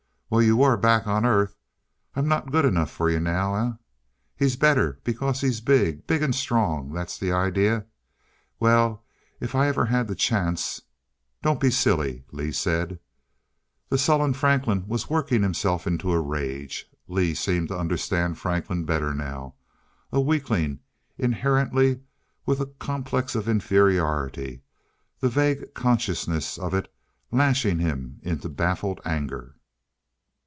[0.33, 1.57] Well you were, back on Earth.
[2.15, 3.71] I'm not good enough for you now, eh?
[4.37, 7.85] He's better because he's big big and strong that the idea?
[8.57, 9.03] Well
[9.41, 10.83] if I ever had the chance"
[11.43, 12.97] "Don't be silly," Lee said.
[13.89, 16.85] The sullen Franklin was working himself into a rage.
[17.09, 19.55] Lee seemed to understand Franklin better now.
[20.13, 20.79] A weakling.
[21.17, 22.03] Inherently,
[22.45, 24.61] with a complex of inferiority,
[25.19, 26.89] the vague consciousness of it
[27.33, 29.57] lashing him into baffled anger.